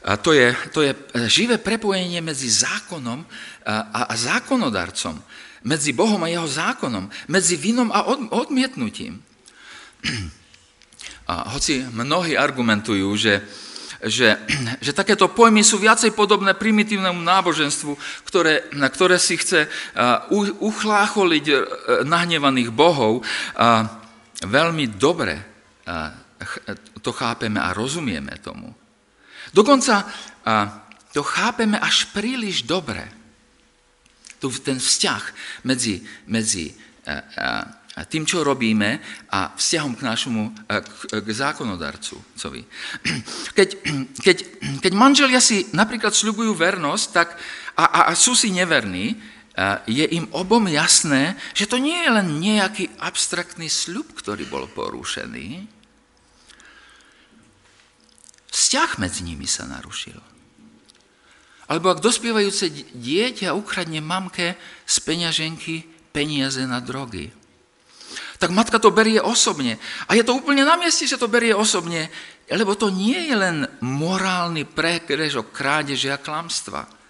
[0.07, 0.93] A to, je, to je
[1.29, 3.27] živé prepojenie medzi zákonom
[3.67, 5.19] a, a zákonodarcom,
[5.67, 9.21] medzi Bohom a jeho zákonom, medzi vinom a od, odmietnutím.
[11.31, 13.39] A hoci mnohí argumentujú, že,
[14.05, 14.41] že,
[14.85, 17.93] že takéto pojmy sú viacej podobné primitívnemu náboženstvu,
[18.25, 19.69] ktoré, ktoré si chce
[20.61, 21.57] uchlácholiť e,
[22.09, 23.21] nahnevaných bohov,
[24.41, 25.51] veľmi dobre
[27.01, 28.73] to chápeme a rozumieme tomu.
[29.51, 30.07] Dokonca
[31.11, 33.03] to chápeme až príliš dobre.
[34.41, 35.23] Tu ten vzťah
[35.67, 36.73] medzi, medzi
[38.07, 42.17] tým, čo robíme a vzťahom k našemu, k, k zákonodarcu.
[43.59, 43.69] Keď,
[44.25, 44.37] keď,
[44.81, 47.37] keď manželia si napríklad sľubujú vernosť tak,
[47.77, 49.19] a, a, a sú si neverní,
[49.85, 55.69] je im obom jasné, že to nie je len nejaký abstraktný sľub, ktorý bol porušený.
[58.51, 60.19] Vzťah medzi nimi sa narušil.
[61.71, 62.67] Alebo ak dospievajúce
[62.99, 67.31] dieťa ukradne mamke z peňaženky peniaze na drogy,
[68.39, 69.77] tak matka to berie osobne.
[70.09, 72.11] A je to úplne na mieste, že to berie osobne,
[72.51, 77.01] lebo to nie je len morálny prekrežok krádeže a klamstva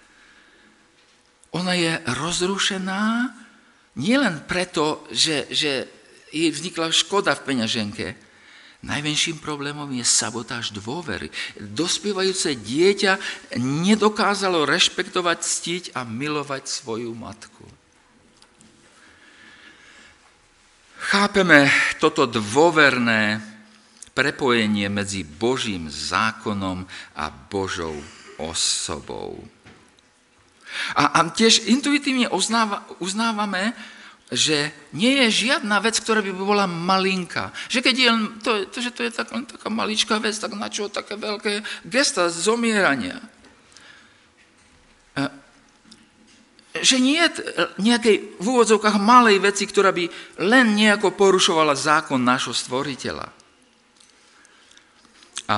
[1.51, 3.35] ona je rozrušená
[3.99, 5.91] nielen preto, že, že
[6.31, 8.07] jej vznikla škoda v peňaženke.
[8.81, 11.29] Najmenším problémom je sabotáž dôvery.
[11.59, 13.19] Dospievajúce dieťa
[13.61, 17.67] nedokázalo rešpektovať, ctiť a milovať svoju matku.
[21.01, 23.41] Chápeme toto dôverné
[24.13, 26.85] prepojenie medzi Božím zákonom
[27.17, 27.97] a Božou
[28.37, 29.41] osobou.
[30.95, 33.73] A, a tiež intuitívne uznáva, uznávame,
[34.31, 37.51] že nie je žiadna vec, ktorá by bola malinká.
[37.67, 38.09] Že keď je
[38.45, 42.31] to, to, že to je tak, taká maličká vec, tak na čo také veľké gesta
[42.31, 43.19] zomierania?
[45.19, 45.23] E,
[46.71, 47.51] že nie je
[47.83, 50.07] nejakej v úvodzovkách malej veci, ktorá by
[50.47, 53.27] len nejako porušovala zákon nášho stvoriteľa.
[55.51, 55.57] A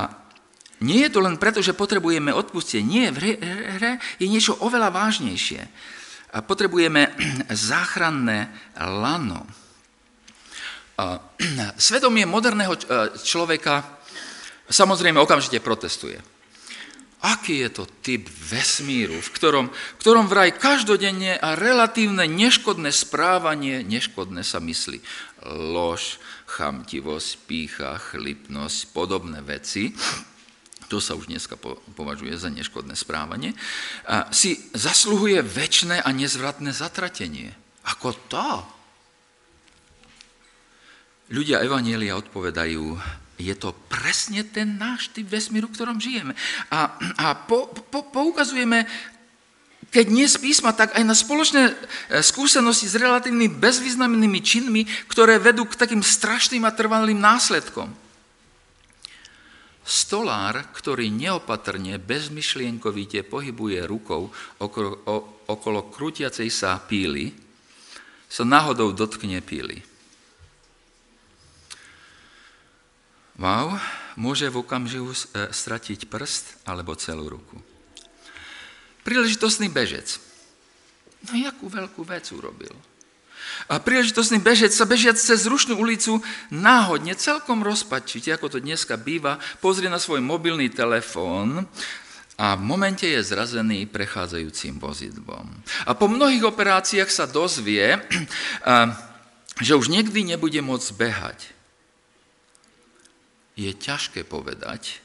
[0.80, 2.82] nie je to len preto, že potrebujeme odpustenie.
[2.82, 3.36] Nie, v
[3.76, 5.60] hre je niečo oveľa vážnejšie.
[6.32, 7.12] A potrebujeme
[7.70, 8.48] záchranné
[8.80, 9.44] lano.
[11.76, 12.72] Svedomie moderného
[13.20, 14.00] človeka
[14.72, 16.31] samozrejme okamžite protestuje.
[17.22, 23.86] Aký je to typ vesmíru, v ktorom, v ktorom vraj každodenne a relatívne neškodné správanie,
[23.86, 24.98] neškodné sa myslí,
[25.70, 26.18] lož,
[26.50, 29.94] chamtivosť, pícha, chlipnosť, podobné veci,
[30.90, 31.56] to sa už dneska
[31.94, 33.54] považuje za neškodné správanie,
[34.04, 37.54] a si zasluhuje väčšné a nezvratné zatratenie.
[37.86, 38.50] Ako to?
[41.32, 42.98] Ľudia Evanielia odpovedajú,
[43.40, 46.36] je to presne ten náš typ vesmíru, v ktorom žijeme.
[46.70, 48.84] A, a po, po, poukazujeme,
[49.92, 51.74] keď nie z písma, tak aj na spoločné e,
[52.24, 57.92] skúsenosti s relatívnymi bezvýznamnými činmi, ktoré vedú k takým strašným a trvalým následkom.
[59.82, 64.30] Stolár, ktorý neopatrne, bezmyšlienkovite pohybuje rukou
[64.62, 65.02] okolo,
[65.50, 67.34] okolo krútiacej sa píly,
[68.30, 69.91] sa náhodou dotkne píly.
[73.42, 73.74] Wow,
[74.14, 77.58] môže v okamžihu e, stratiť prst alebo celú ruku.
[79.02, 80.22] Príležitostný bežec.
[81.26, 82.70] No jakú veľkú vec urobil?
[83.66, 86.22] A príležitostný bežec sa bežiac cez rušnú ulicu
[86.54, 91.66] náhodne, celkom rozpačite, ako to dneska býva, pozrie na svoj mobilný telefón
[92.38, 95.50] a v momente je zrazený prechádzajúcim vozidlom.
[95.82, 97.98] A po mnohých operáciách sa dozvie,
[99.66, 101.61] že už nikdy nebude môcť behať.
[103.52, 105.02] Je ťažké povedať,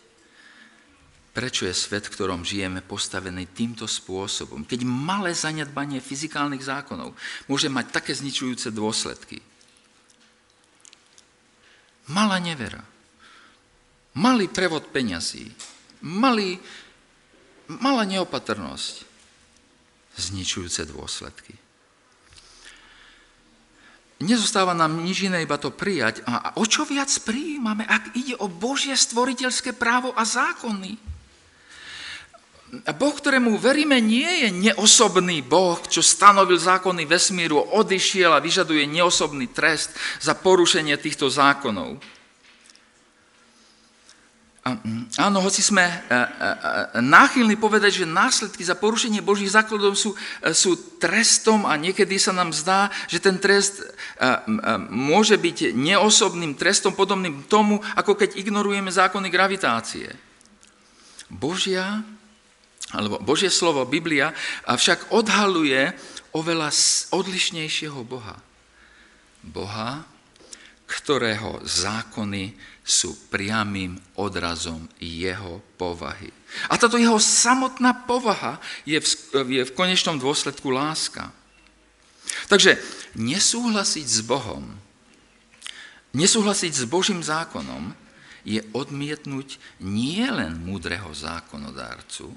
[1.36, 4.66] prečo je svet, v ktorom žijeme, postavený týmto spôsobom.
[4.66, 7.14] Keď malé zanedbanie fyzikálnych zákonov
[7.46, 9.38] môže mať také zničujúce dôsledky.
[12.08, 12.82] Malá nevera,
[14.16, 15.52] malý prevod peňazí,
[16.08, 16.56] malý,
[17.68, 19.04] malá neopatrnosť,
[20.18, 21.67] zničujúce dôsledky.
[24.22, 26.26] Nezostáva nám nič iné, iba to prijať.
[26.26, 30.98] A o čo viac prijímame, ak ide o Božie stvoriteľské právo a zákony?
[33.00, 39.48] Boh, ktorému veríme, nie je neosobný Boh, čo stanovil zákony vesmíru, odišiel a vyžaduje neosobný
[39.56, 41.96] trest za porušenie týchto zákonov.
[45.22, 46.22] Áno, hoci sme e, e, e,
[47.00, 50.18] náchylní povedať, že následky za porušenie Božích základov sú,
[50.52, 53.86] sú trestom a niekedy sa nám zdá, že ten trest
[54.90, 60.10] môže byť neosobným trestom podobným tomu, ako keď ignorujeme zákony gravitácie.
[61.30, 62.02] Božia
[62.96, 64.32] alebo Božie slovo, Biblia,
[64.64, 65.92] však odhaluje
[66.32, 66.72] oveľa
[67.12, 68.40] odlišnejšieho Boha.
[69.44, 70.08] Boha,
[70.88, 72.56] ktorého zákony
[72.88, 76.32] sú priamým odrazom jeho povahy.
[76.72, 79.06] A táto jeho samotná povaha je v,
[79.44, 81.36] je v konečnom dôsledku láska.
[82.48, 82.80] Takže
[83.20, 84.72] nesúhlasiť s Bohom,
[86.16, 87.92] nesúhlasiť s Božím zákonom
[88.48, 92.32] je odmietnúť nielen múdreho zákonodárcu,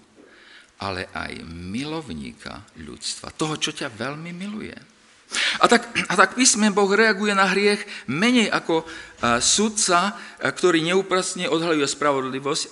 [0.83, 4.75] ale aj milovníka ľudstva, toho, čo ťa veľmi miluje.
[5.63, 8.83] A tak, a tak písme Boh reaguje na hriech menej ako
[9.39, 12.63] sudca, ktorý neúprastne odhaluje spravodlivosť,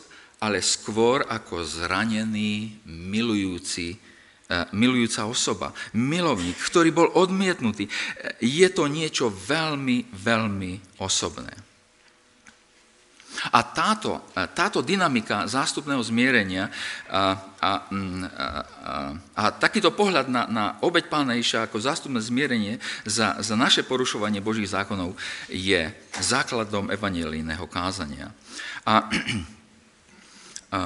[0.42, 3.98] ale skôr ako zranený, milujúci,
[4.72, 7.86] milujúca osoba, milovník, ktorý bol odmietnutý.
[8.40, 11.67] Je to niečo veľmi, veľmi osobné.
[13.54, 14.22] A táto,
[14.54, 16.70] táto dynamika zástupného zmierenia
[17.06, 18.94] a, a, mm, a, a,
[19.38, 24.42] a takýto pohľad na, na obeď Pána Iša ako zástupné zmierenie za, za naše porušovanie
[24.42, 25.14] Božích zákonov
[25.46, 28.34] je základom evangelijného kázania.
[28.82, 29.06] A,
[30.76, 30.78] a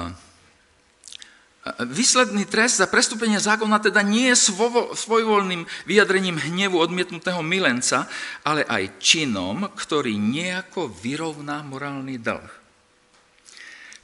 [1.63, 4.51] Výsledný trest za prestúpenie zákona teda nie je
[4.99, 8.11] svojvoľným vyjadrením hnevu odmietnutého milenca,
[8.43, 12.51] ale aj činom, ktorý nejako vyrovná morálny dlh.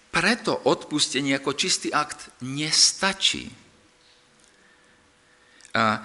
[0.08, 3.52] Preto odpustenie ako čistý akt nestačí.
[5.76, 6.00] A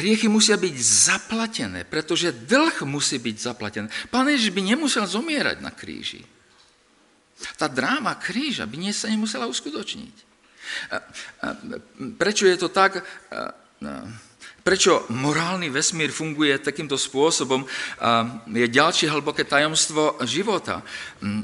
[0.00, 3.86] hriechy musia byť zaplatené, pretože dlh musí byť zaplatený.
[4.08, 6.24] Pán Ježiš by nemusel zomierať na kríži.
[7.60, 10.32] Tá dráma kríža by sa nemusela uskutočniť.
[12.18, 13.04] Prečo je to tak?
[14.64, 17.68] Prečo morálny vesmír funguje takýmto spôsobom,
[18.48, 20.80] je ďalšie hlboké tajomstvo života.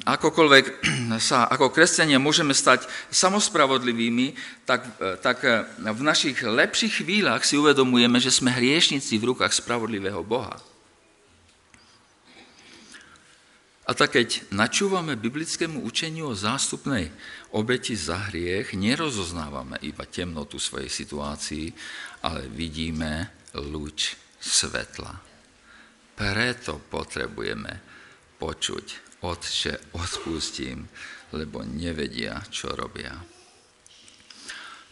[0.09, 0.65] Akokoľvek
[1.21, 4.33] sa ako kresťania môžeme stať samospravodlivými,
[4.65, 4.89] tak,
[5.21, 5.45] tak
[5.77, 10.57] v našich lepších chvíľach si uvedomujeme, že sme hriešnici v rukách spravodlivého Boha.
[13.91, 17.11] A tak keď načúvame biblickému učeniu o zástupnej
[17.51, 21.75] obeti za hriech, nerozoznávame iba temnotu svojej situácii,
[22.23, 25.11] ale vidíme lúč svetla.
[26.15, 27.83] Preto potrebujeme
[28.39, 30.87] počuť, Otče, odpustím,
[31.35, 33.13] lebo nevedia, čo robia.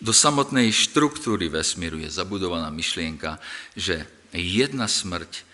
[0.02, 3.38] Do samotnej štruktúry vesmíru je zabudovaná myšlienka,
[3.78, 5.47] že jedna smrť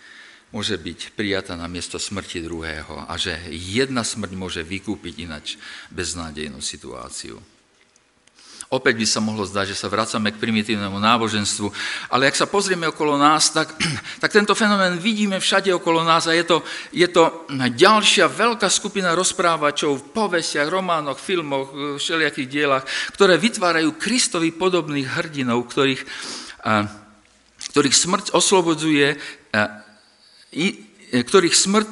[0.55, 5.59] môže byť prijatá na miesto smrti druhého a že jedna smrť môže vykúpiť inač
[5.91, 7.43] beznádejnú situáciu.
[8.71, 11.69] Opäť by sa mohlo zdať, že sa vracame k primitívnemu náboženstvu,
[12.11, 13.75] ale ak sa pozrieme okolo nás, tak,
[14.23, 16.63] tak tento fenomén vidíme všade okolo nás a je to,
[16.95, 22.85] je to ďalšia veľká skupina rozprávačov v povestiach, románoch, filmoch, všelijakých dielach,
[23.15, 26.03] ktoré vytvárajú Kristovi podobných hrdinov, ktorých,
[27.75, 29.19] ktorých smrť oslobodzuje
[31.13, 31.89] ktorých smrť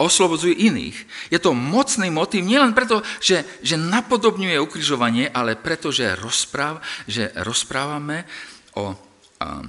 [0.00, 0.96] oslobodzuje iných.
[1.28, 7.28] Je to mocný motív nielen preto, že, že napodobňuje ukrižovanie, ale preto, že, rozpráv, že
[7.44, 8.24] rozprávame
[8.80, 8.96] o,
[9.36, 9.60] a,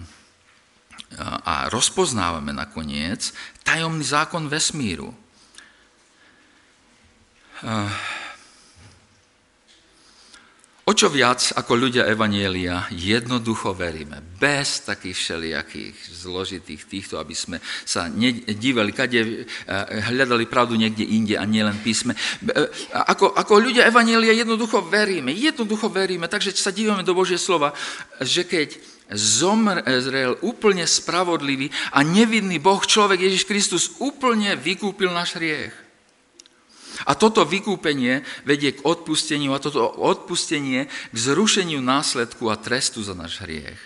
[1.44, 3.36] a rozpoznávame nakoniec
[3.68, 5.12] tajomný zákon vesmíru.
[7.62, 7.92] Uh,
[10.92, 17.64] O čo viac ako ľudia Evanielia jednoducho veríme, bez takých všelijakých zložitých týchto, aby sme
[17.88, 19.44] sa nedívali, kade eh,
[20.12, 22.12] hľadali pravdu niekde inde a nielen písme.
[22.12, 27.72] Eh, ako, ako ľudia Evanielia jednoducho veríme, jednoducho veríme, takže sa dívame do Božie slova,
[28.20, 28.76] že keď
[29.16, 35.72] zomrel úplne spravodlivý a nevidný Boh, človek Ježiš Kristus, úplne vykúpil náš hriech.
[37.06, 43.18] A toto vykúpenie vedie k odpusteniu a toto odpustenie k zrušeniu následku a trestu za
[43.18, 43.80] náš hriech.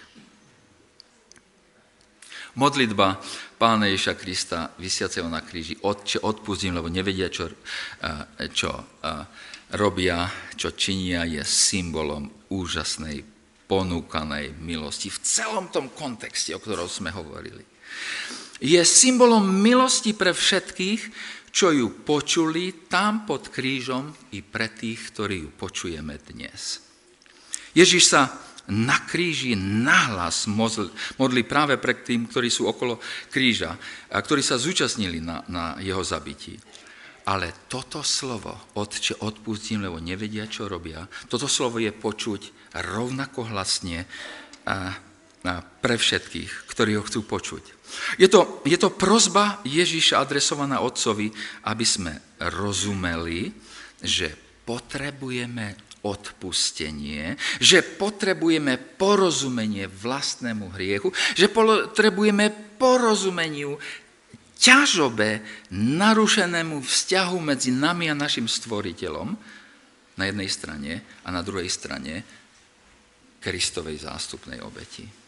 [2.55, 3.19] Modlitba
[3.55, 7.51] Pána Ježa Krista, vysiaceho na kríži, Otče, odpustím, lebo nevedia, čo,
[8.51, 8.99] čo
[9.75, 10.27] robia,
[10.59, 13.23] čo činia, je symbolom úžasnej,
[13.65, 17.65] ponúkanej milosti v celom tom kontexte, o ktorom sme hovorili.
[18.61, 21.01] je symbolom milosti pre všetkých,
[21.55, 26.83] čo ju počuli tam pod krížom i pre tých, ktorí ju počujeme dnes.
[27.71, 28.27] Ježiš sa
[28.75, 32.99] na kríži nahlas modli práve pre tým, ktorí sú okolo
[33.31, 33.71] kríža,
[34.11, 36.59] a ktorí sa zúčastnili na, na jeho zabití.
[37.25, 44.03] Ale toto slovo, Otče, odpustím, lebo nevedia, čo robia, toto slovo je počuť rovnako hlasne
[45.53, 47.63] pre všetkých, ktorí ho chcú počuť.
[48.17, 51.29] Je to, je to prozba Ježíša adresovaná Otcovi,
[51.69, 53.53] aby sme rozumeli,
[54.01, 54.33] že
[54.65, 63.81] potrebujeme odpustenie, že potrebujeme porozumenie vlastnému hriechu, že potrebujeme porozumeniu
[64.61, 65.41] ťažobe
[65.73, 69.29] narušenému vzťahu medzi nami a našim stvoriteľom
[70.15, 70.91] na jednej strane
[71.25, 72.23] a na druhej strane
[73.41, 75.24] Kristovej zástupnej obeti.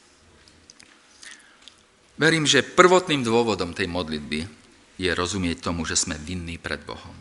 [2.17, 4.49] Verím, že prvotným dôvodom tej modlitby
[4.97, 7.13] je rozumieť tomu, že sme vinní pred Bohom.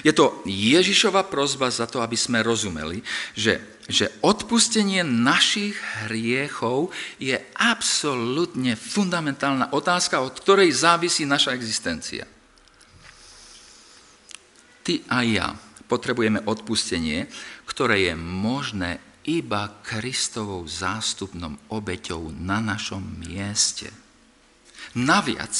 [0.00, 3.04] Je to Ježišova prozba za to, aby sme rozumeli,
[3.36, 5.76] že, že odpustenie našich
[6.08, 6.90] hriechov
[7.20, 12.24] je absolútne fundamentálna otázka, od ktorej závisí naša existencia.
[14.80, 15.48] Ty a ja
[15.86, 17.28] potrebujeme odpustenie,
[17.68, 24.05] ktoré je možné iba Kristovou zástupnom obeťou na našom mieste.
[24.94, 25.54] Naviac,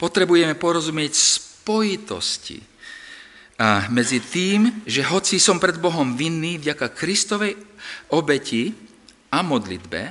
[0.00, 2.58] potrebujeme porozumieť spojitosti
[3.92, 7.56] medzi tým, že hoci som pred Bohom vinný vďaka Kristovej
[8.12, 8.72] obeti
[9.32, 10.02] a modlitbe,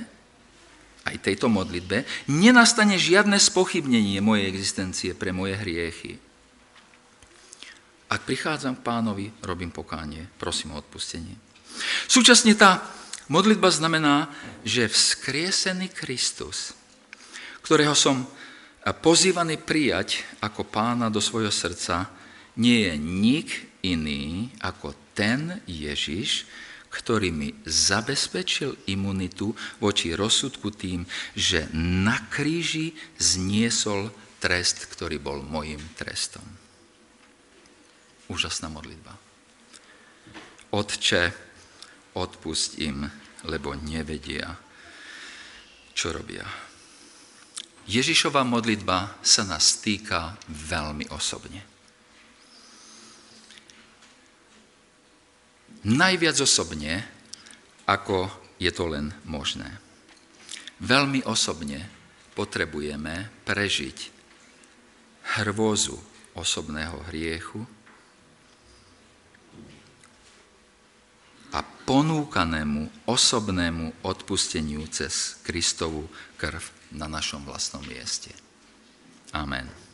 [1.05, 6.17] aj tejto modlitbe, nenastane žiadne spochybnenie mojej existencie pre moje hriechy.
[8.09, 11.37] Ak prichádzam k pánovi, robím pokánie, prosím o odpustenie.
[12.09, 12.81] Súčasne tá
[13.29, 14.33] modlitba znamená,
[14.65, 16.73] že vzkriesený Kristus
[17.65, 18.21] ktorého som
[19.01, 22.13] pozývaný prijať ako pána do svojho srdca,
[22.61, 23.49] nie je nik
[23.81, 26.45] iný ako ten Ježiš,
[26.93, 29.51] ktorý mi zabezpečil imunitu
[29.81, 36.45] voči rozsudku tým, že na kríži zniesol trest, ktorý bol mojim trestom.
[38.29, 39.11] Úžasná modlitba.
[40.71, 41.33] Otče,
[42.13, 43.03] odpust im,
[43.49, 44.53] lebo nevedia,
[45.91, 46.45] čo robia.
[47.85, 51.61] Ježišova modlitba sa nás týka veľmi osobne.
[55.85, 57.05] Najviac osobne,
[57.85, 58.25] ako
[58.57, 59.69] je to len možné.
[60.81, 61.85] Veľmi osobne
[62.33, 63.97] potrebujeme prežiť
[65.37, 66.01] hrôzu
[66.33, 67.61] osobného hriechu
[71.53, 78.29] a ponúkanému osobnému odpusteniu cez Kristovu krv na našom vlastnom mieste.
[79.33, 79.84] Amen.